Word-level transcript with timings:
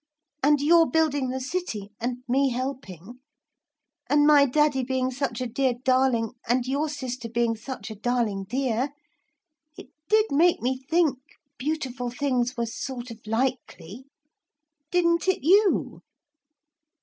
And 0.41 0.59
your 0.61 0.89
building 0.89 1.29
the 1.29 1.39
city 1.39 1.91
and 1.99 2.23
me 2.27 2.49
helping. 2.49 3.19
And 4.09 4.25
my 4.25 4.47
daddy 4.47 4.83
being 4.83 5.11
such 5.11 5.41
a 5.41 5.45
dear 5.45 5.75
darling 5.75 6.31
and 6.47 6.65
your 6.65 6.89
sister 6.89 7.29
being 7.29 7.55
such 7.55 7.91
a 7.91 7.95
darling 7.95 8.45
dear. 8.45 8.93
It 9.77 9.89
did 10.09 10.31
make 10.31 10.59
me 10.59 10.81
think 10.89 11.19
beautiful 11.59 12.09
things 12.09 12.57
were 12.57 12.65
sort 12.65 13.11
of 13.11 13.19
likely. 13.27 14.05
Didn't 14.89 15.27
it 15.27 15.43
you?' 15.43 16.01